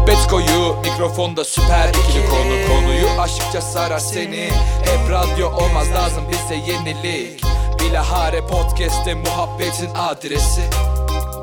[0.00, 2.68] Muhabbet koyu mikrofonda süper ikili konu.
[2.68, 4.50] Konuyu aşıkça sarar seni.
[4.84, 7.42] Hep radyo olmaz lazım bize yenilik.
[7.80, 10.62] Bilahare podcast'te muhabbetin adresi.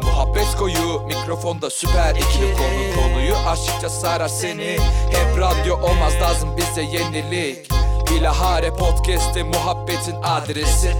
[0.04, 2.96] Muhabbet koyu mikrofonda süper ikili konu.
[3.01, 4.78] Konuyu aşıkça sarar seni.
[5.12, 7.69] Hep radyo olmaz lazım bize yenilik.
[8.12, 10.94] Bilahare podcast'te muhabbetin adresi.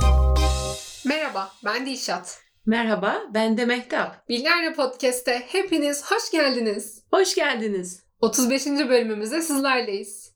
[1.06, 2.47] Merhaba, ben Dilşat.
[2.68, 4.30] Merhaba, ben de Mehtap.
[4.30, 7.04] Bilgerle Podcast'te hepiniz hoş geldiniz.
[7.14, 8.04] Hoş geldiniz.
[8.22, 8.66] 35.
[8.66, 10.34] bölümümüzde sizlerleyiz.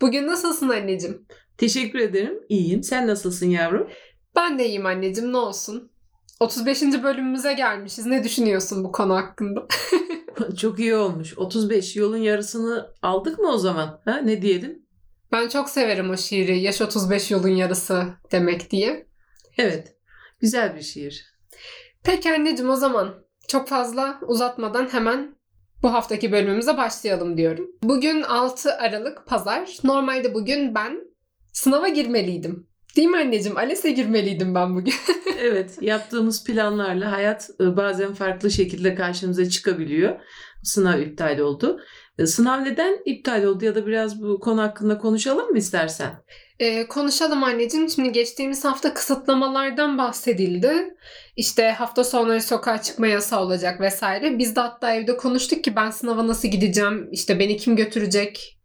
[0.00, 1.26] Bugün nasılsın anneciğim?
[1.58, 2.38] Teşekkür ederim.
[2.48, 2.82] İyiyim.
[2.82, 3.90] Sen nasılsın yavrum?
[4.36, 5.90] Ben de iyiyim anneciğim, ne olsun.
[6.40, 6.82] 35.
[6.82, 8.06] bölümümüze gelmişiz.
[8.06, 9.66] Ne düşünüyorsun bu konu hakkında?
[10.56, 11.38] Çok iyi olmuş.
[11.38, 14.00] 35 yolun yarısını aldık mı o zaman?
[14.04, 14.86] Ha, ne diyelim?
[15.32, 16.58] Ben çok severim o şiiri.
[16.58, 19.06] Yaş 35 yolun yarısı demek diye.
[19.58, 19.96] Evet.
[20.40, 21.35] Güzel bir şiir.
[22.04, 23.14] Peki anneciğim o zaman
[23.48, 25.36] çok fazla uzatmadan hemen
[25.82, 27.70] bu haftaki bölümümüze başlayalım diyorum.
[27.82, 29.78] Bugün 6 Aralık Pazar.
[29.84, 31.00] Normalde bugün ben
[31.52, 32.66] sınava girmeliydim.
[32.96, 33.56] Değil mi anneciğim?
[33.56, 34.94] ALES'e girmeliydim ben bugün.
[35.40, 40.20] evet, yaptığımız planlarla hayat e, bazen farklı şekilde karşımıza çıkabiliyor.
[40.62, 41.80] Sınav iptal oldu.
[42.18, 46.22] E, sınav neden iptal oldu ya da biraz bu konu hakkında konuşalım mı istersen?
[46.60, 47.88] Ee, konuşalım anneciğim.
[47.88, 50.94] Şimdi geçtiğimiz hafta kısıtlamalardan bahsedildi.
[51.36, 54.38] İşte hafta sonları sokağa çıkma yasağı olacak vesaire.
[54.38, 57.08] Biz de hatta evde konuştuk ki ben sınava nasıl gideceğim?
[57.12, 58.58] İşte beni kim götürecek?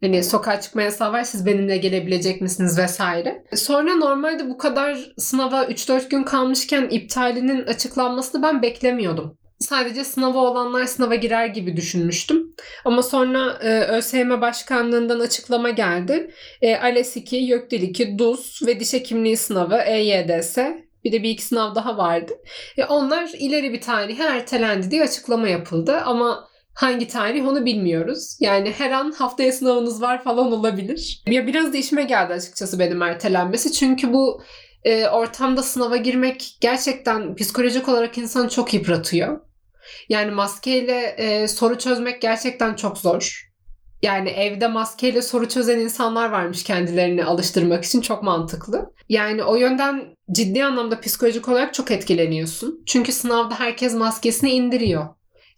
[0.00, 3.44] Hani sokağa çıkma yasağı var siz benimle gelebilecek misiniz vesaire.
[3.54, 10.84] Sonra normalde bu kadar sınava 3-4 gün kalmışken iptalinin açıklanmasını ben beklemiyordum sadece sınava olanlar
[10.84, 12.54] sınava girer gibi düşünmüştüm.
[12.84, 16.30] Ama sonra e, ÖSYM Başkanlığından açıklama geldi.
[16.62, 20.58] E, ALES 2, YÖKDİL 2, DUS ve diş hekimliği sınavı EYDS
[21.04, 22.32] bir de bir iki sınav daha vardı.
[22.76, 28.36] E, onlar ileri bir tarihe ertelendi diye açıklama yapıldı ama hangi tarih onu bilmiyoruz.
[28.40, 31.22] Yani her an haftaya sınavınız var falan olabilir.
[31.26, 33.72] Ya biraz da işime geldi açıkçası benim ertelenmesi.
[33.72, 34.42] Çünkü bu
[34.84, 39.40] e, ortamda sınava girmek gerçekten psikolojik olarak insanı çok yıpratıyor.
[40.08, 43.52] Yani maskeyle e, soru çözmek gerçekten çok zor.
[44.02, 48.92] Yani evde maskeyle soru çözen insanlar varmış kendilerini alıştırmak için çok mantıklı.
[49.08, 52.82] Yani o yönden ciddi anlamda psikolojik olarak çok etkileniyorsun.
[52.86, 55.08] Çünkü sınavda herkes maskesini indiriyor.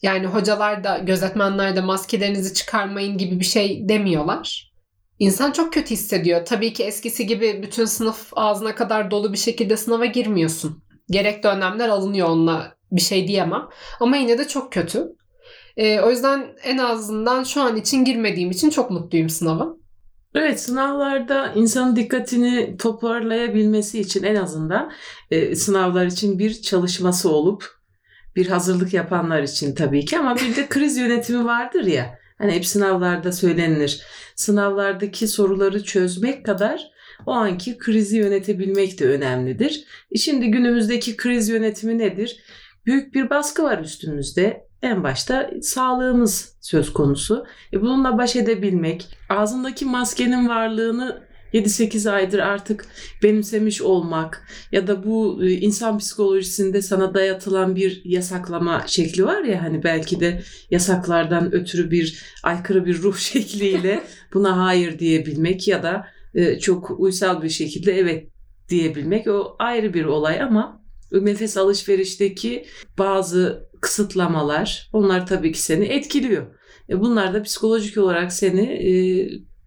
[0.03, 4.73] Yani hocalar da gözetmenler de maskelerinizi çıkarmayın gibi bir şey demiyorlar.
[5.19, 6.45] İnsan çok kötü hissediyor.
[6.45, 10.83] Tabii ki eskisi gibi bütün sınıf ağzına kadar dolu bir şekilde sınava girmiyorsun.
[11.11, 13.69] Gerekli önlemler alınıyor onunla bir şey diyemem.
[14.01, 15.09] Ama yine de çok kötü.
[15.77, 19.77] E, o yüzden en azından şu an için girmediğim için çok mutluyum sınava.
[20.35, 24.93] Evet sınavlarda insanın dikkatini toparlayabilmesi için en azından
[25.31, 27.75] e, sınavlar için bir çalışması olup
[28.37, 32.19] bir hazırlık yapanlar için tabii ki ama bir de kriz yönetimi vardır ya.
[32.39, 34.03] Hani hep sınavlarda söylenilir.
[34.37, 36.91] Sınavlardaki soruları çözmek kadar
[37.27, 39.85] o anki krizi yönetebilmek de önemlidir.
[40.13, 42.37] E şimdi günümüzdeki kriz yönetimi nedir?
[42.87, 44.65] Büyük bir baskı var üstümüzde.
[44.83, 47.47] En başta sağlığımız söz konusu.
[47.73, 51.25] E bununla baş edebilmek, ağzındaki maskenin varlığını
[51.55, 52.87] 7-8 aydır artık
[53.23, 59.63] benimsemiş olmak ya da bu e, insan psikolojisinde sana dayatılan bir yasaklama şekli var ya
[59.63, 64.03] hani belki de yasaklardan ötürü bir aykırı bir ruh şekliyle
[64.35, 68.29] buna hayır diyebilmek ya da e, çok uysal bir şekilde evet
[68.69, 70.84] diyebilmek o ayrı bir olay ama
[71.23, 72.65] nefes alışverişteki
[72.99, 76.47] bazı kısıtlamalar onlar tabii ki seni etkiliyor.
[76.89, 78.93] E bunlar da psikolojik olarak seni e,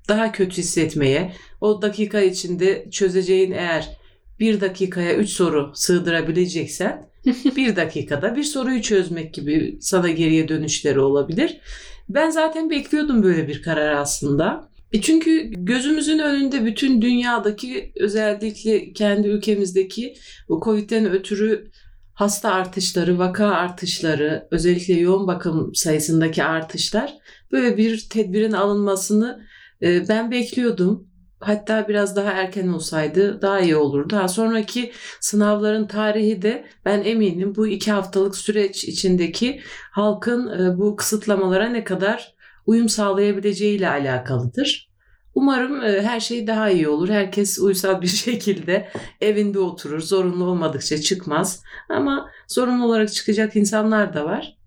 [0.07, 3.97] daha kötü hissetmeye, o dakika içinde çözeceğin eğer
[4.39, 7.09] bir dakikaya üç soru sığdırabileceksen
[7.55, 11.61] bir dakikada bir soruyu çözmek gibi sana geriye dönüşleri olabilir.
[12.09, 14.66] Ben zaten bekliyordum böyle bir karar aslında.
[14.91, 20.13] E çünkü gözümüzün önünde bütün dünyadaki özellikle kendi ülkemizdeki
[20.49, 21.71] bu Covid'den ötürü
[22.13, 27.13] hasta artışları, vaka artışları, özellikle yoğun bakım sayısındaki artışlar
[27.51, 29.47] böyle bir tedbirin alınmasını
[29.81, 31.07] e, ben bekliyordum.
[31.39, 34.09] Hatta biraz daha erken olsaydı daha iyi olurdu.
[34.09, 39.61] Daha sonraki sınavların tarihi de ben eminim bu iki haftalık süreç içindeki
[39.91, 42.36] halkın e, bu kısıtlamalara ne kadar
[42.67, 44.87] uyum sağlayabileceğiyle alakalıdır.
[45.35, 47.09] Umarım e, her şey daha iyi olur.
[47.09, 48.89] Herkes uysal bir şekilde
[49.21, 49.99] evinde oturur.
[49.99, 51.63] Zorunlu olmadıkça çıkmaz.
[51.89, 54.57] Ama zorunlu olarak çıkacak insanlar da var.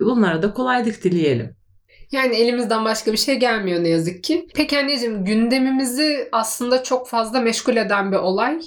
[0.00, 1.56] Bunlara da kolaylık dileyelim.
[2.12, 4.46] Yani elimizden başka bir şey gelmiyor ne yazık ki.
[4.54, 8.60] Peki anneciğim gündemimizi aslında çok fazla meşgul eden bir olay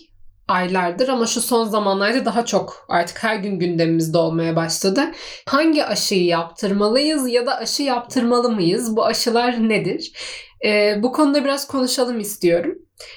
[0.54, 5.02] aylardır ama şu son zamanlarda daha çok artık her gün gündemimizde olmaya başladı.
[5.50, 8.96] Hangi aşıyı yaptırmalıyız ya da aşı yaptırmalı mıyız?
[8.96, 10.14] Bu aşılar nedir?
[10.66, 12.76] Ee, bu konuda biraz konuşalım istiyorum.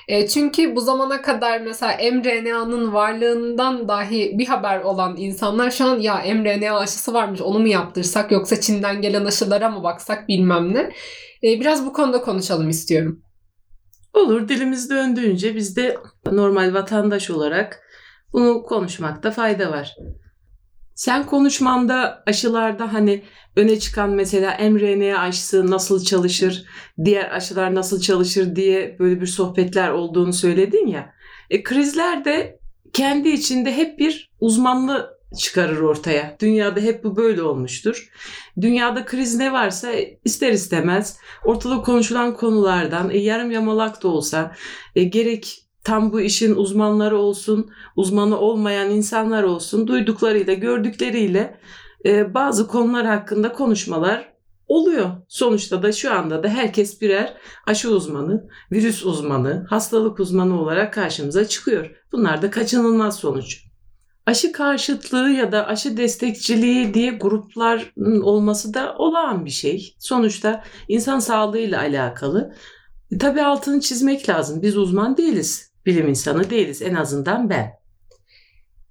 [0.08, 5.98] E, çünkü bu zamana kadar mesela mRNA'nın varlığından dahi bir haber olan insanlar şu an
[5.98, 10.80] ya mRNA aşısı varmış onu mu yaptırsak yoksa Çin'den gelen aşılara mı baksak bilmem ne.
[11.42, 13.25] E, biraz bu konuda konuşalım istiyorum.
[14.16, 15.96] Olur dilimiz döndüğünce biz de
[16.32, 17.80] normal vatandaş olarak
[18.32, 19.96] bunu konuşmakta fayda var.
[20.94, 23.24] Sen konuşmanda aşılarda hani
[23.56, 26.64] öne çıkan mesela mRNA aşısı nasıl çalışır,
[27.04, 31.14] diğer aşılar nasıl çalışır diye böyle bir sohbetler olduğunu söyledin ya.
[31.50, 32.58] E, krizler de
[32.92, 36.36] kendi içinde hep bir uzmanlı çıkarır ortaya.
[36.40, 38.10] Dünyada hep bu böyle olmuştur.
[38.60, 39.92] Dünyada kriz ne varsa
[40.24, 44.52] ister istemez ortada konuşulan konulardan e, yarım yamalak da olsa
[44.94, 51.60] e, gerek tam bu işin uzmanları olsun, uzmanı olmayan insanlar olsun, duyduklarıyla, gördükleriyle
[52.04, 54.32] e, bazı konular hakkında konuşmalar
[54.68, 55.10] oluyor.
[55.28, 57.36] Sonuçta da şu anda da herkes birer
[57.66, 61.90] aşı uzmanı, virüs uzmanı, hastalık uzmanı olarak karşımıza çıkıyor.
[62.12, 63.65] Bunlar da kaçınılmaz sonuç.
[64.26, 67.92] Aşı karşıtlığı ya da aşı destekçiliği diye gruplar
[68.22, 69.94] olması da olağan bir şey.
[69.98, 72.54] Sonuçta insan sağlığıyla alakalı.
[73.12, 74.62] E, tabii altını çizmek lazım.
[74.62, 75.72] Biz uzman değiliz.
[75.86, 76.82] Bilim insanı değiliz.
[76.82, 77.72] En azından ben.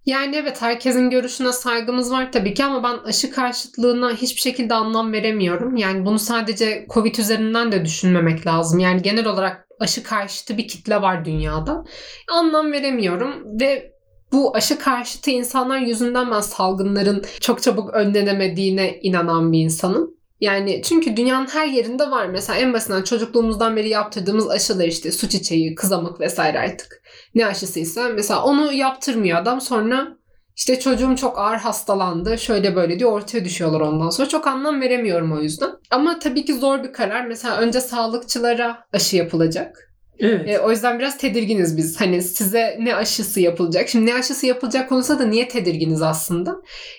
[0.05, 5.13] Yani evet herkesin görüşüne saygımız var tabii ki ama ben aşı karşıtlığına hiçbir şekilde anlam
[5.13, 5.75] veremiyorum.
[5.75, 8.79] Yani bunu sadece Covid üzerinden de düşünmemek lazım.
[8.79, 11.83] Yani genel olarak aşı karşıtı bir kitle var dünyada.
[12.31, 13.94] Anlam veremiyorum ve
[14.31, 20.15] bu aşı karşıtı insanlar yüzünden ben salgınların çok çabuk önlenemediğine inanan bir insanım.
[20.41, 22.27] Yani çünkü dünyanın her yerinde var.
[22.27, 27.01] Mesela en basitinden çocukluğumuzdan beri yaptırdığımız aşılar işte su çiçeği, kızamık vesaire artık.
[27.35, 30.17] Ne aşısıysa mesela onu yaptırmıyor adam sonra
[30.55, 34.29] işte çocuğum çok ağır hastalandı şöyle böyle diyor ortaya düşüyorlar ondan sonra.
[34.29, 35.69] Çok anlam veremiyorum o yüzden.
[35.91, 37.25] Ama tabii ki zor bir karar.
[37.25, 39.94] Mesela önce sağlıkçılara aşı yapılacak.
[40.19, 40.49] Evet.
[40.49, 42.01] E, o yüzden biraz tedirginiz biz.
[42.01, 43.89] Hani size ne aşısı yapılacak?
[43.89, 46.55] Şimdi ne aşısı yapılacak konusunda da niye tedirginiz aslında?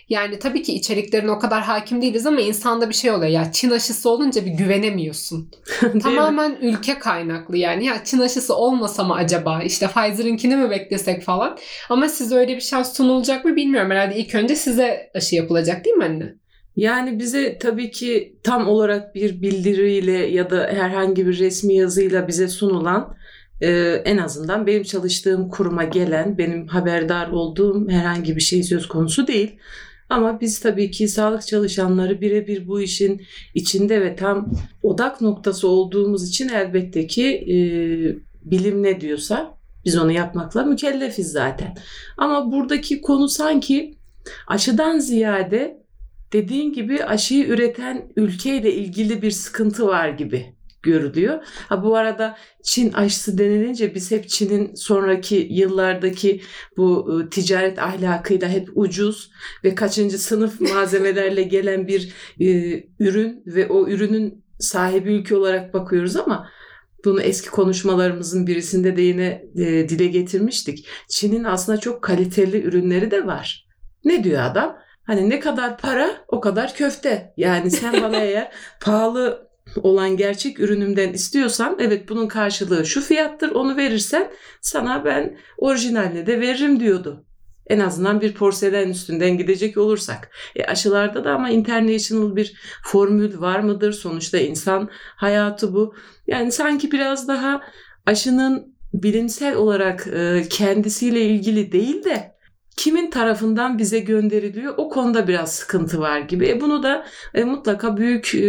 [0.09, 3.31] Yani tabii ki içeriklerine o kadar hakim değiliz ama insanda bir şey oluyor.
[3.31, 5.51] Ya Çin aşısı olunca bir güvenemiyorsun.
[6.03, 7.85] Tamamen ülke kaynaklı yani.
[7.85, 9.63] Ya Çin aşısı olmasa mı acaba?
[9.63, 11.59] İşte Pfizer'ınkini mi beklesek falan.
[11.89, 13.91] Ama size öyle bir şans sunulacak mı bilmiyorum.
[13.91, 16.35] Herhalde ilk önce size aşı yapılacak değil mi anne?
[16.77, 22.49] Yani bize tabii ki tam olarak bir bildiriyle ya da herhangi bir resmi yazıyla bize
[22.49, 23.17] sunulan
[23.61, 23.71] e,
[24.05, 29.57] en azından benim çalıştığım kuruma gelen, benim haberdar olduğum herhangi bir şey söz konusu değil.
[30.09, 33.23] Ama biz tabii ki sağlık çalışanları birebir bu işin
[33.55, 34.53] içinde ve tam
[34.83, 37.57] odak noktası olduğumuz için elbette ki e,
[38.51, 41.75] bilim ne diyorsa biz onu yapmakla mükellefiz zaten.
[42.17, 43.95] Ama buradaki konu sanki
[44.47, 45.86] aşıdan ziyade
[46.33, 50.57] dediğin gibi aşıyı üreten ülkeyle ilgili bir sıkıntı var gibi
[50.87, 51.43] görülüyor.
[51.69, 56.41] Ha bu arada Çin aşısı denilince biz hep Çin'in sonraki yıllardaki
[56.77, 59.31] bu e, ticaret ahlakıyla hep ucuz
[59.65, 62.47] ve kaçıncı sınıf malzemelerle gelen bir e,
[63.01, 66.49] ürün ve o ürünün sahibi ülke olarak bakıyoruz ama
[67.05, 70.87] bunu eski konuşmalarımızın birisinde de yine e, dile getirmiştik.
[71.09, 73.67] Çin'in aslında çok kaliteli ürünleri de var.
[74.05, 74.77] Ne diyor adam?
[75.07, 77.35] Hani ne kadar para o kadar köfte.
[77.37, 79.47] Yani sen bana eğer pahalı
[79.83, 86.41] olan gerçek ürünümden istiyorsan evet bunun karşılığı şu fiyattır onu verirsen sana ben orijinalini de
[86.41, 87.25] veririm diyordu.
[87.67, 90.31] En azından bir porselen üstünden gidecek olursak.
[90.57, 92.55] E aşılarda da ama international bir
[92.85, 93.93] formül var mıdır?
[93.93, 95.95] Sonuçta insan hayatı bu.
[96.27, 97.61] Yani sanki biraz daha
[98.07, 102.36] aşının bilimsel olarak e, kendisiyle ilgili değil de
[102.77, 106.49] kimin tarafından bize gönderiliyor o konuda biraz sıkıntı var gibi.
[106.49, 108.47] E bunu da e, mutlaka büyük e,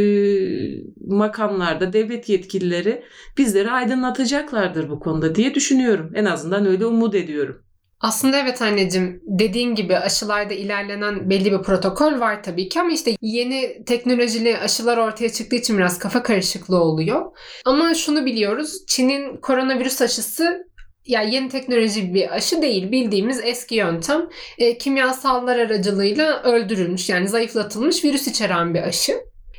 [1.07, 3.03] makamlarda devlet yetkilileri
[3.37, 6.11] bizleri aydınlatacaklardır bu konuda diye düşünüyorum.
[6.15, 7.63] En azından öyle umut ediyorum.
[7.99, 13.15] Aslında evet anneciğim dediğin gibi aşılarda ilerlenen belli bir protokol var tabii ki ama işte
[13.21, 17.25] yeni teknolojili aşılar ortaya çıktığı için biraz kafa karışıklığı oluyor.
[17.65, 20.67] Ama şunu biliyoruz Çin'in koronavirüs aşısı
[21.07, 28.03] yani yeni teknoloji bir aşı değil bildiğimiz eski yöntem e, kimyasallar aracılığıyla öldürülmüş yani zayıflatılmış
[28.03, 29.13] virüs içeren bir aşı.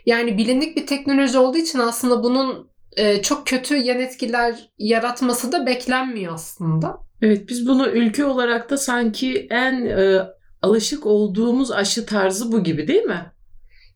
[0.07, 5.67] Yani bilindik bir teknoloji olduğu için aslında bunun e, çok kötü yan etkiler yaratması da
[5.67, 6.99] beklenmiyor aslında.
[7.23, 10.23] Evet biz bunu ülke olarak da sanki en e,
[10.63, 13.33] alışık olduğumuz aşı tarzı bu gibi değil mi?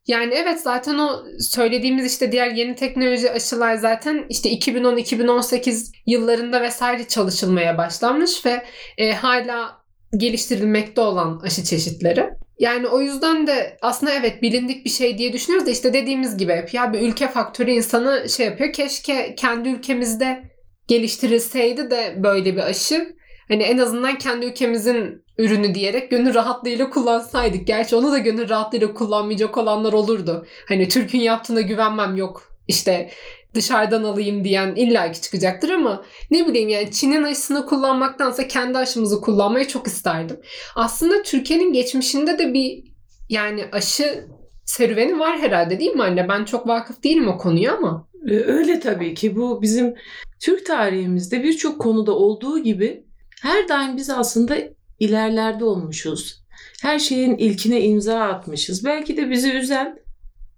[0.07, 7.09] Yani evet zaten o söylediğimiz işte diğer yeni teknoloji aşılar zaten işte 2010-2018 yıllarında vesaire
[7.09, 8.63] çalışılmaya başlanmış ve
[8.99, 9.83] e, hala
[10.17, 12.31] geliştirilmekte olan aşı çeşitleri.
[12.59, 16.67] Yani o yüzden de aslında evet bilindik bir şey diye düşünüyoruz da işte dediğimiz gibi
[16.73, 18.73] ya bir ülke faktörü insanı şey yapıyor.
[18.73, 20.43] Keşke kendi ülkemizde
[20.89, 23.17] geliştirilseydi de böyle bir aşı.
[23.53, 27.67] Hani en azından kendi ülkemizin ürünü diyerek gönül rahatlığıyla kullansaydık.
[27.67, 30.47] Gerçi onu da gönül rahatlığıyla kullanmayacak olanlar olurdu.
[30.69, 32.43] Hani Türk'ün yaptığına güvenmem yok.
[32.69, 33.11] İşte
[33.55, 39.69] dışarıdan alayım diyen illaki çıkacaktır ama ne bileyim yani Çin'in aşısını kullanmaktansa kendi aşımızı kullanmayı
[39.69, 40.41] çok isterdim.
[40.77, 42.85] Aslında Türkiye'nin geçmişinde de bir
[43.29, 44.27] yani aşı
[44.65, 46.29] serüveni var herhalde değil mi anne?
[46.29, 48.09] Ben çok vakıf değilim o konuya ama.
[48.31, 49.95] Ee, öyle tabii ki bu bizim
[50.41, 53.12] Türk tarihimizde birçok konuda olduğu gibi
[53.43, 54.57] her daim biz aslında
[55.01, 56.43] ilerlerde olmuşuz.
[56.83, 58.85] Her şeyin ilkine imza atmışız.
[58.85, 59.99] Belki de bizi üzen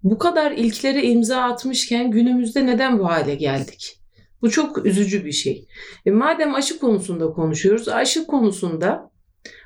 [0.03, 4.01] bu kadar ilklere imza atmışken günümüzde neden bu hale geldik?
[4.41, 5.67] Bu çok üzücü bir şey.
[6.05, 9.11] E madem aşı konusunda konuşuyoruz, aşı konusunda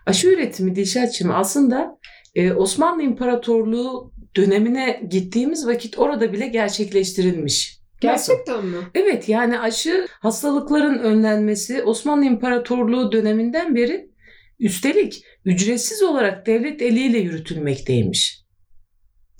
[0.05, 1.97] aşı üretimi Dilşatçım aslında
[2.35, 7.78] e, Osmanlı İmparatorluğu dönemine gittiğimiz vakit orada bile gerçekleştirilmiş.
[8.01, 8.77] Gerçekten mi?
[8.95, 14.09] Evet yani aşı hastalıkların önlenmesi Osmanlı İmparatorluğu döneminden beri
[14.59, 18.39] üstelik ücretsiz olarak devlet eliyle yürütülmekteymiş.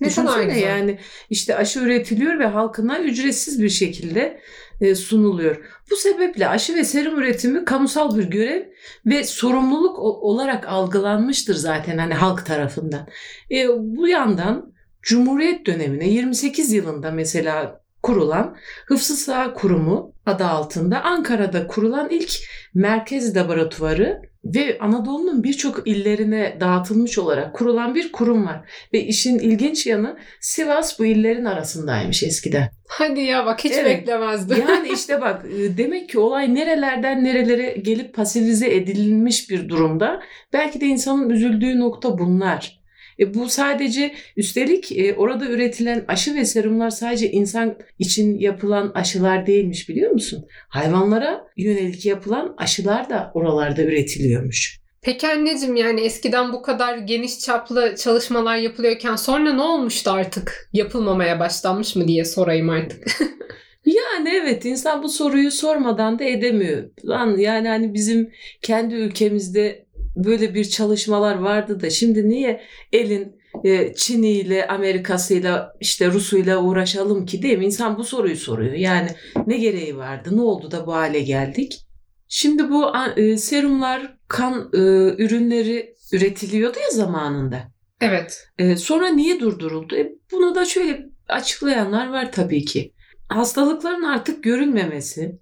[0.01, 0.61] Ne Düşünsene güzel.
[0.61, 0.99] yani
[1.29, 4.39] işte aşı üretiliyor ve halkına ücretsiz bir şekilde
[4.81, 5.65] e, sunuluyor.
[5.91, 8.63] Bu sebeple aşı ve serum üretimi kamusal bir görev
[9.05, 13.07] ve sorumluluk olarak algılanmıştır zaten hani halk tarafından.
[13.51, 21.67] E, bu yandan Cumhuriyet dönemine 28 yılında mesela kurulan Hıfzı Sağ Kurumu adı altında Ankara'da
[21.67, 22.31] kurulan ilk
[22.73, 28.69] merkez laboratuvarı ve Anadolu'nun birçok illerine dağıtılmış olarak kurulan bir kurum var.
[28.93, 32.69] Ve işin ilginç yanı Sivas bu illerin arasındaymış eskiden.
[32.87, 33.97] Hadi ya bak hiç Evet.
[33.99, 34.57] beklemezdim.
[34.69, 40.21] Yani işte bak e, demek ki olay nerelerden nerelere gelip pasifize edilmiş bir durumda.
[40.53, 42.78] Belki de insanın üzüldüğü nokta bunlar.
[43.19, 49.47] E bu sadece üstelik e, orada üretilen aşı ve serumlar sadece insan için yapılan aşılar
[49.47, 50.45] değilmiş biliyor musun?
[50.69, 54.79] Hayvanlara yönelik yapılan aşılar da oralarda üretiliyormuş.
[55.01, 60.69] Peki anneciğim yani eskiden bu kadar geniş çaplı çalışmalar yapılıyorken sonra ne olmuştu artık?
[60.73, 63.03] Yapılmamaya başlanmış mı diye sorayım artık.
[63.85, 66.89] Yani evet insan bu soruyu sormadan da edemiyor.
[67.05, 69.85] Lan yani hani bizim kendi ülkemizde
[70.23, 72.61] böyle bir çalışmalar vardı da şimdi niye
[72.93, 77.65] elin e, Çin'iyle, Amerika'sıyla, işte Rus'uyla uğraşalım ki değil mi?
[77.65, 78.73] İnsan bu soruyu soruyor.
[78.73, 79.09] Yani
[79.47, 80.29] ne gereği vardı?
[80.33, 81.85] Ne oldu da bu hale geldik?
[82.27, 82.85] Şimdi bu
[83.17, 84.77] e, serumlar, kan e,
[85.23, 87.71] ürünleri üretiliyordu ya zamanında.
[88.01, 88.47] evet.
[88.57, 89.95] E, sonra niye durduruldu?
[89.95, 92.93] E, bunu da şöyle açıklayanlar var tabii ki.
[93.29, 95.39] Hastalıkların artık görülmemesi,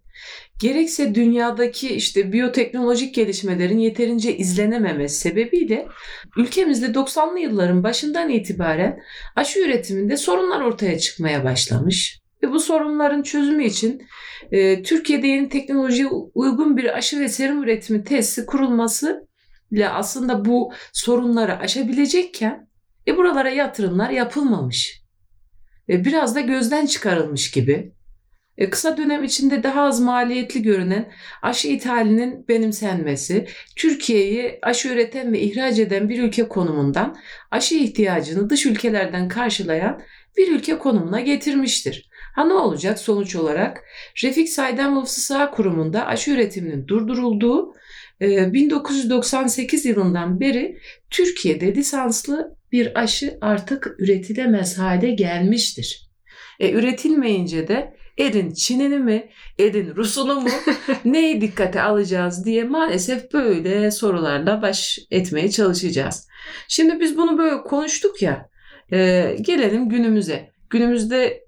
[0.60, 5.88] gerekse dünyadaki işte biyoteknolojik gelişmelerin yeterince izlenememesi sebebiyle
[6.38, 9.00] ülkemizde 90'lı yılların başından itibaren
[9.36, 12.22] aşı üretiminde sorunlar ortaya çıkmaya başlamış.
[12.44, 14.08] Ve bu sorunların çözümü için
[14.51, 19.27] e, Türkiye'de yeni teknolojiye uygun bir aşı ve serum üretimi tesisi kurulması
[19.72, 22.67] ile aslında bu sorunları aşabilecekken
[23.08, 25.06] e buralara yatırımlar yapılmamış.
[25.89, 27.91] E, biraz da gözden çıkarılmış gibi.
[28.58, 35.39] E, kısa dönem içinde daha az maliyetli görünen aşı ithalinin benimsenmesi, Türkiye'yi aşı üreten ve
[35.39, 37.17] ihraç eden bir ülke konumundan
[37.51, 40.01] aşı ihtiyacını dış ülkelerden karşılayan
[40.38, 42.10] bir ülke konumuna getirmiştir.
[42.36, 43.84] Ha ne olacak sonuç olarak?
[44.24, 47.74] Refik Saydam Hıfzı Sağ Kurumu'nda aşı üretiminin durdurulduğu
[48.21, 56.09] 1998 yılından beri Türkiye'de lisanslı bir aşı artık üretilemez hale gelmiştir.
[56.59, 60.50] E, üretilmeyince de elin Çin'ini mi, elin Rus'unu mu
[61.05, 66.27] neyi dikkate alacağız diye maalesef böyle sorularla baş etmeye çalışacağız.
[66.67, 68.50] Şimdi biz bunu böyle konuştuk ya,
[68.91, 70.51] e, gelelim günümüze.
[70.69, 71.43] Günümüzde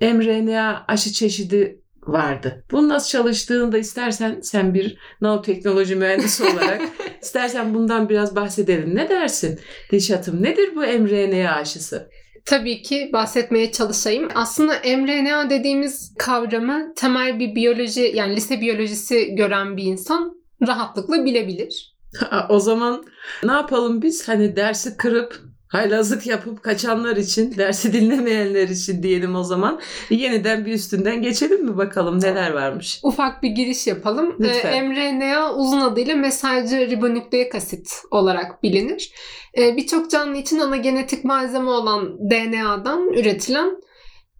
[0.00, 2.64] mRNA aşı çeşidi vardı.
[2.70, 6.82] Bunun nasıl çalıştığını da istersen sen bir nanoteknoloji mühendisi olarak
[7.22, 8.96] istersen bundan biraz bahsedelim.
[8.96, 9.60] Ne dersin
[9.92, 10.42] Dilşat'ım?
[10.42, 12.10] Nedir bu mRNA aşısı?
[12.44, 14.28] Tabii ki bahsetmeye çalışayım.
[14.34, 21.94] Aslında mRNA dediğimiz kavramı temel bir biyoloji yani lise biyolojisi gören bir insan rahatlıkla bilebilir.
[22.48, 23.04] o zaman
[23.44, 24.28] ne yapalım biz?
[24.28, 29.80] Hani dersi kırıp haylazlık yapıp kaçanlar için, dersi dinlemeyenler için diyelim o zaman.
[30.10, 33.00] Yeniden bir üstünden geçelim mi bakalım neler varmış?
[33.02, 34.36] Ufak bir giriş yapalım.
[34.40, 34.72] Lütfen.
[34.72, 39.12] Ee, mRNA uzun adıyla mesajcı ribonükleik asit olarak bilinir.
[39.58, 43.76] Ee, Birçok canlı için ana genetik malzeme olan DNA'dan üretilen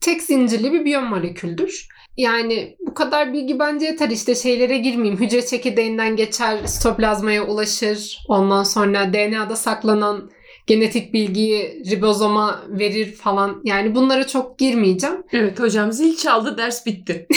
[0.01, 1.89] tek zincirli bir biyomoleküldür.
[2.17, 5.21] Yani bu kadar bilgi bence yeter işte şeylere girmeyeyim.
[5.21, 8.19] Hücre çekirdeğinden geçer, sitoplazmaya ulaşır.
[8.29, 10.31] Ondan sonra DNA'da saklanan
[10.67, 13.61] genetik bilgiyi ribozoma verir falan.
[13.65, 15.17] Yani bunlara çok girmeyeceğim.
[15.33, 17.27] Evet hocam zil çaldı ders bitti.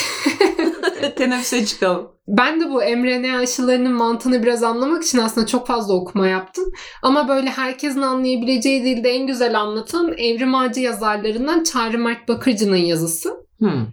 [1.15, 2.12] Teneffüse çıkalım.
[2.27, 6.65] Ben de bu mRNA aşılarının mantığını biraz anlamak için aslında çok fazla okuma yaptım.
[7.01, 13.46] Ama böyle herkesin anlayabileceği dilde en güzel anlatan Evrim Ağacı yazarlarından Çağrı Mert Bakırcı'nın yazısı.
[13.60, 13.88] Hmm.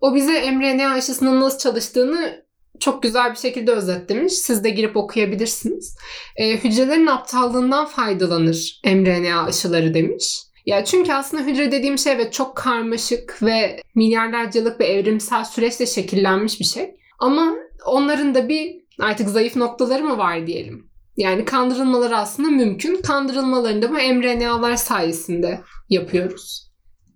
[0.00, 2.45] O bize mRNA aşısının nasıl çalıştığını
[2.80, 4.32] çok güzel bir şekilde özetlemiş.
[4.32, 5.96] Siz de girip okuyabilirsiniz.
[6.36, 10.42] Ee, hücrelerin aptallığından faydalanır mRNA aşıları demiş.
[10.66, 15.86] Ya çünkü aslında hücre dediğim şey evet çok karmaşık ve milyarlarca yıllık bir evrimsel süreçle
[15.86, 16.96] şekillenmiş bir şey.
[17.18, 17.54] Ama
[17.86, 20.90] onların da bir artık zayıf noktaları mı var diyelim.
[21.16, 23.02] Yani kandırılmaları aslında mümkün.
[23.02, 26.70] Kandırılmalarını da bu mRNA'lar sayesinde yapıyoruz.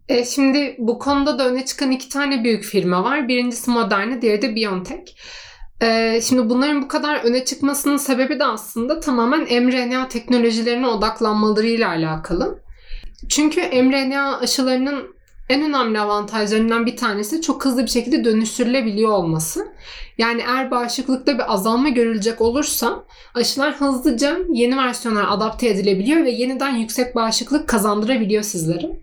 [0.08, 3.28] E, şimdi bu konuda da öne çıkan iki tane büyük firma var.
[3.28, 5.12] Birincisi Moderna, diğeri de BioNTech.
[5.82, 12.62] E, şimdi bunların bu kadar öne çıkmasının sebebi de aslında tamamen mRNA teknolojilerine odaklanmalarıyla alakalı.
[13.28, 19.66] Çünkü mRNA aşılarının en önemli avantajlarından bir tanesi çok hızlı bir şekilde dönüştürülebiliyor olması.
[20.18, 26.74] Yani eğer bağışıklıkta bir azalma görülecek olursa aşılar hızlıca yeni versiyonlara adapte edilebiliyor ve yeniden
[26.74, 29.00] yüksek bağışıklık kazandırabiliyor sizlere.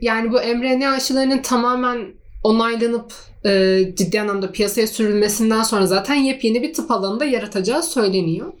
[0.00, 2.06] Yani bu mRNA aşılarının tamamen
[2.44, 3.12] onaylanıp
[3.48, 8.52] e, ciddi anlamda piyasaya sürülmesinden sonra zaten yepyeni bir tıp alanında yaratacağı söyleniyor.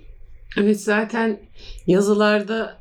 [0.56, 1.40] Evet zaten
[1.86, 2.78] yazılarda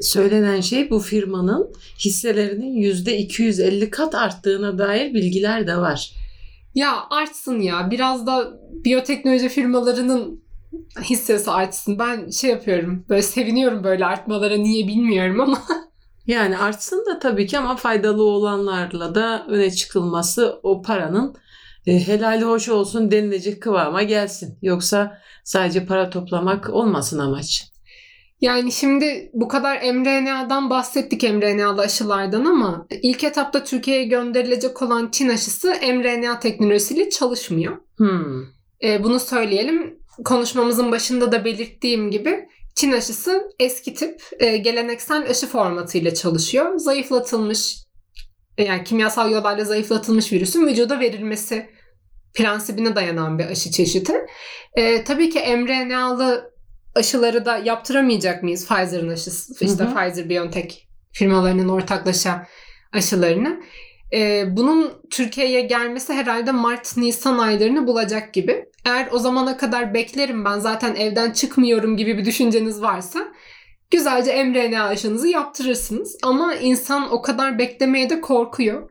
[0.00, 6.12] söylenen şey bu firmanın hisselerinin %250 kat arttığına dair bilgiler de var.
[6.74, 10.42] Ya artsın ya biraz da biyoteknoloji firmalarının
[11.02, 11.98] hissesi artsın.
[11.98, 15.62] Ben şey yapıyorum böyle seviniyorum böyle artmalara niye bilmiyorum ama
[16.30, 21.36] Yani artsın da tabii ki ama faydalı olanlarla da öne çıkılması o paranın
[21.86, 24.58] e, helali hoş olsun denilecek kıvama gelsin.
[24.62, 27.64] Yoksa sadece para toplamak olmasın amaç.
[28.40, 35.28] Yani şimdi bu kadar mRNA'dan bahsettik mRNA'lı aşılardan ama ilk etapta Türkiye'ye gönderilecek olan Çin
[35.28, 37.78] aşısı mRNA teknolojisiyle çalışmıyor.
[37.96, 38.42] Hmm.
[38.82, 40.00] E, bunu söyleyelim.
[40.24, 46.76] Konuşmamızın başında da belirttiğim gibi Çin aşısı eski tip e, geleneksel aşı formatıyla çalışıyor.
[46.76, 47.76] Zayıflatılmış
[48.58, 51.70] e, yani kimyasal yollarla zayıflatılmış virüsün vücuda verilmesi
[52.34, 54.26] prensibine dayanan bir aşı çeşidi.
[54.74, 56.52] E, tabii ki mRNA'lı
[56.94, 59.64] aşıları da yaptıramayacak mıyız Pfizer'ın aşısı?
[59.64, 59.94] İşte Hı hı.
[59.94, 60.72] Pfizer-BioNTech
[61.12, 62.46] firmalarının ortaklaşa
[62.92, 63.60] aşılarını.
[64.12, 68.64] Ee, bunun Türkiye'ye gelmesi herhalde Mart-Nisan aylarını bulacak gibi.
[68.84, 73.28] Eğer o zamana kadar beklerim ben zaten evden çıkmıyorum gibi bir düşünceniz varsa
[73.90, 76.16] güzelce mRNA aşınızı yaptırırsınız.
[76.22, 78.90] Ama insan o kadar beklemeye de korkuyor.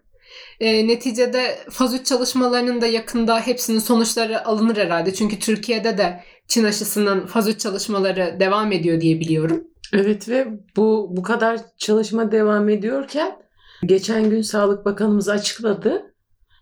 [0.59, 5.13] Ee, neticede faz 3 çalışmalarının da yakında hepsinin sonuçları alınır herhalde.
[5.13, 9.63] Çünkü Türkiye'de de Çin aşısının faz 3 çalışmaları devam ediyor diye biliyorum.
[9.93, 13.31] Evet ve bu bu kadar çalışma devam ediyorken
[13.85, 16.13] geçen gün Sağlık Bakanımız açıkladı.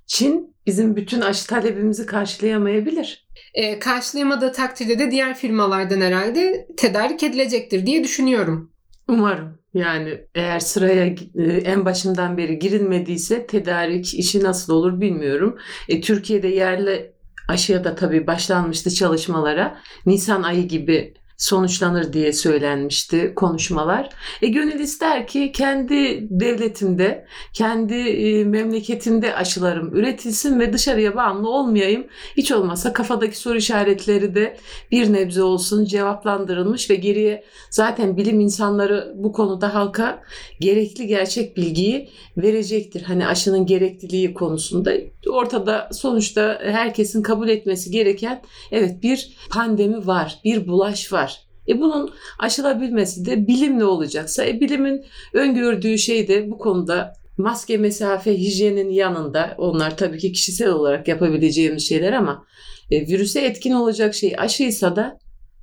[0.05, 3.27] Çin bizim bütün aşı talebimizi karşılayamayabilir.
[3.53, 8.71] E, karşılayamadığı takdirde de diğer firmalardan herhalde tedarik edilecektir diye düşünüyorum.
[9.07, 9.57] Umarım.
[9.73, 15.57] Yani eğer sıraya e, en başından beri girilmediyse tedarik işi nasıl olur bilmiyorum.
[15.89, 17.13] E, Türkiye'de yerli
[17.47, 19.77] aşıya da tabii başlanmıştı çalışmalara.
[20.05, 24.09] Nisan ayı gibi sonuçlanır diye söylenmişti konuşmalar.
[24.41, 32.07] E gönül ister ki kendi devletimde, kendi e, memleketimde aşılarım üretilsin ve dışarıya bağımlı olmayayım.
[32.37, 34.57] Hiç olmazsa kafadaki soru işaretleri de
[34.91, 40.21] bir nebze olsun cevaplandırılmış ve geriye zaten bilim insanları bu konuda halka
[40.59, 43.01] gerekli gerçek bilgiyi verecektir.
[43.01, 44.93] Hani aşının gerekliliği konusunda
[45.29, 51.41] ortada sonuçta herkesin kabul etmesi gereken evet bir pandemi var, bir bulaş var.
[51.67, 58.37] E bunun aşılabilmesi de bilimle olacaksa e bilimin öngördüğü şey de bu konuda maske, mesafe,
[58.37, 62.45] hijyenin yanında onlar tabii ki kişisel olarak yapabileceğimiz şeyler ama
[62.91, 65.19] e, virüse etkin olacak şey aşıysa da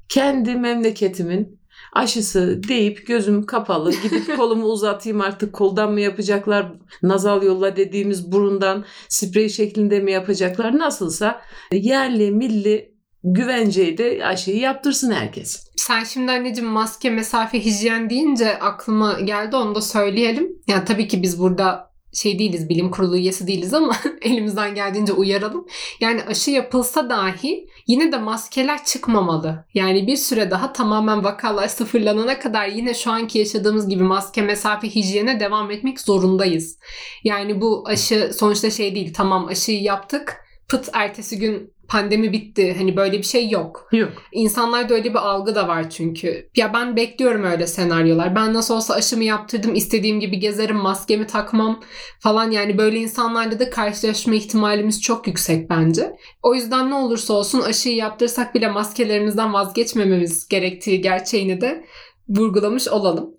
[0.08, 1.60] kendi memleketimin
[1.94, 8.84] aşısı deyip gözüm kapalı gidip kolumu uzatayım artık koldan mı yapacaklar nazal yolla dediğimiz burundan
[9.08, 11.40] sprey şeklinde mi yapacaklar nasılsa
[11.72, 15.66] yerli milli güvenceyle aşıyı yaptırsın herkes.
[15.76, 20.48] Sen şimdi anneciğim maske, mesafe, hijyen deyince aklıma geldi onu da söyleyelim.
[20.66, 25.66] Yani tabii ki biz burada şey değiliz, bilim kurulu üyesi değiliz ama elimizden geldiğince uyaralım.
[26.00, 29.64] Yani aşı yapılsa dahi yine de maskeler çıkmamalı.
[29.74, 34.88] Yani bir süre daha tamamen vakalar sıfırlanana kadar yine şu anki yaşadığımız gibi maske, mesafe,
[34.88, 36.78] hijyene devam etmek zorundayız.
[37.24, 40.36] Yani bu aşı sonuçta şey değil, tamam aşıyı yaptık,
[40.68, 42.74] pıt ertesi gün pandemi bitti.
[42.78, 43.88] Hani böyle bir şey yok.
[43.92, 44.12] Yok.
[44.32, 46.48] İnsanlarda öyle bir algı da var çünkü.
[46.56, 48.36] Ya ben bekliyorum öyle senaryolar.
[48.36, 51.80] Ben nasıl olsa aşımı yaptırdım, istediğim gibi gezerim, maskemi takmam
[52.20, 52.50] falan.
[52.50, 56.16] Yani böyle insanlarla da karşılaşma ihtimalimiz çok yüksek bence.
[56.42, 61.84] O yüzden ne olursa olsun aşıyı yaptırsak bile maskelerimizden vazgeçmememiz gerektiği gerçeğini de
[62.28, 63.34] vurgulamış olalım.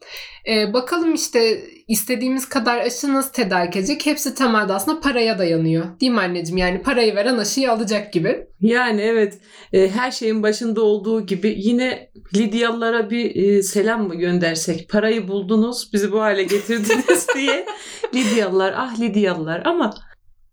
[0.47, 4.05] Ee, bakalım işte istediğimiz kadar aşı nasıl tedarik edecek?
[4.05, 5.99] Hepsi temelde aslında paraya dayanıyor.
[5.99, 6.57] Değil mi anneciğim?
[6.57, 8.47] Yani parayı veren aşıyı alacak gibi.
[8.61, 9.39] Yani evet
[9.73, 14.89] e, her şeyin başında olduğu gibi yine Lidyalılara bir e, selam mı göndersek?
[14.89, 17.65] Parayı buldunuz, bizi bu hale getirdiniz diye.
[18.13, 19.93] Lidyalılar, ah Lidyalılar ama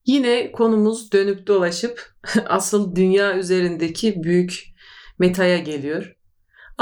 [0.06, 2.14] yine konumuz dönüp dolaşıp
[2.46, 4.64] asıl dünya üzerindeki büyük
[5.18, 6.16] metaya geliyor.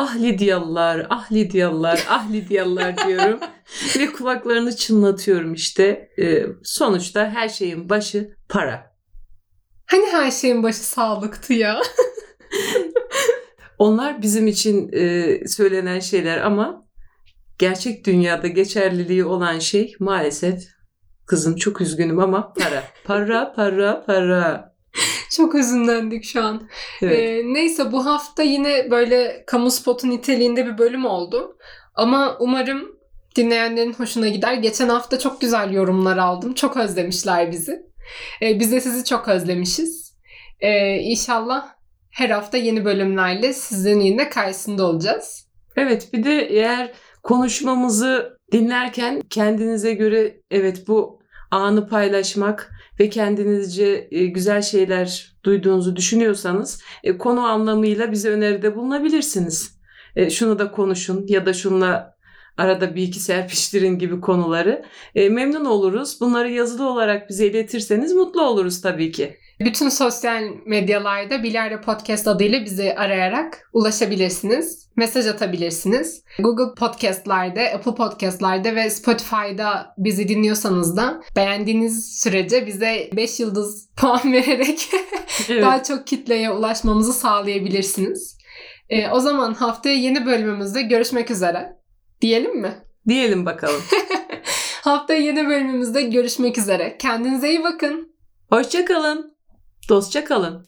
[0.03, 3.41] Ah Lidyalılar, ah Lidyalılar, ah Lidyalılar diyorum.
[3.99, 6.09] Ve kulaklarını çınlatıyorum işte.
[6.19, 8.97] E, sonuçta her şeyin başı para.
[9.87, 11.81] Hani her şeyin başı sağlıktı ya.
[13.79, 16.87] Onlar bizim için e, söylenen şeyler ama
[17.59, 20.63] gerçek dünyada geçerliliği olan şey maalesef
[21.27, 22.85] kızım çok üzgünüm ama para.
[23.05, 24.75] Para, para, para.
[25.37, 26.69] Çok üzünlendik şu an.
[27.03, 27.19] Evet.
[27.19, 31.57] Ee, neyse bu hafta yine böyle kamu spotu niteliğinde bir bölüm oldu.
[31.95, 33.01] Ama umarım
[33.37, 34.55] dinleyenlerin hoşuna gider.
[34.55, 36.55] Geçen hafta çok güzel yorumlar aldım.
[36.55, 37.83] Çok özlemişler bizi.
[38.43, 40.15] Ee, biz de sizi çok özlemişiz.
[40.61, 41.69] Ee, inşallah
[42.11, 45.47] her hafta yeni bölümlerle sizin yine karşısında olacağız.
[45.77, 51.20] Evet bir de eğer konuşmamızı dinlerken kendinize göre evet bu
[51.51, 59.81] anı paylaşmak ve kendinizce e, güzel şeyler duyduğunuzu düşünüyorsanız e, konu anlamıyla bize öneride bulunabilirsiniz.
[60.17, 62.17] E, şunu da konuşun ya da şunla
[62.57, 64.85] arada bir iki serpiştirin gibi konuları.
[65.15, 66.21] Memnun oluruz.
[66.21, 69.37] Bunları yazılı olarak bize iletirseniz mutlu oluruz tabii ki.
[69.61, 74.89] Bütün sosyal medyalarda Bilardo Podcast adıyla bizi arayarak ulaşabilirsiniz.
[74.97, 76.23] Mesaj atabilirsiniz.
[76.39, 84.33] Google Podcast'larda, Apple Podcast'larda ve Spotify'da bizi dinliyorsanız da beğendiğiniz sürece bize 5 yıldız puan
[84.33, 84.89] vererek
[85.49, 85.63] Evet.
[85.63, 88.39] daha çok kitleye ulaşmamızı sağlayabilirsiniz.
[88.89, 91.77] Ee, o zaman haftaya yeni bölümümüzde görüşmek üzere.
[92.21, 92.73] Diyelim mi?
[93.09, 93.83] Diyelim bakalım.
[94.83, 96.97] Haftaya yeni bölümümüzde görüşmek üzere.
[96.99, 98.13] Kendinize iyi bakın.
[98.51, 99.40] Hoşça kalın.
[99.89, 100.67] Dostça kalın.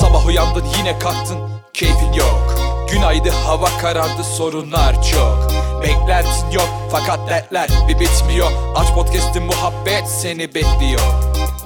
[0.00, 1.38] Sabah uyandın yine kalktın.
[1.72, 2.54] Keyfin yok.
[2.92, 5.50] Günaydın hava karardı sorunlar çok.
[5.82, 8.50] Beklentin yok fakat dertler bir bitmiyor.
[8.76, 11.00] Aç podcast'in muhabbet seni bekliyor.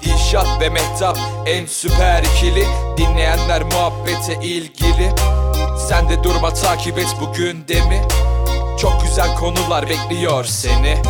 [0.02, 2.66] Dilşat ve Mehtap en süper ikili.
[2.96, 5.12] Dinleyenler muhabbete ilgili.
[5.88, 8.08] Sen de durma takip et bugün de
[8.80, 11.02] Çok güzel konular bekliyor seni